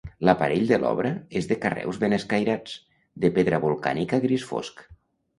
[0.27, 1.09] L'aparell de l'obra
[1.41, 2.73] és de carreus ben escairats,
[3.25, 4.83] de pedra volcànica gris fosc.